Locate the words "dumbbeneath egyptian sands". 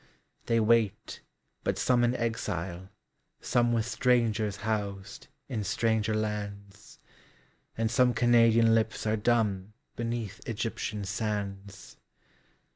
9.15-11.97